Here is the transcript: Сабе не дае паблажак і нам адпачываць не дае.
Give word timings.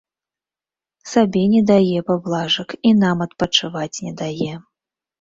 Сабе 1.11 1.43
не 1.53 1.61
дае 1.73 1.99
паблажак 2.09 2.69
і 2.87 2.97
нам 3.05 3.17
адпачываць 3.29 3.95
не 4.07 4.19
дае. 4.27 4.53